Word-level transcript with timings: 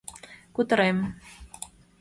Кутырем!.. 0.55 0.97